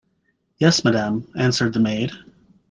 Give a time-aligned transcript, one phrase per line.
[0.57, 2.11] "Yes, madame," answered the maid.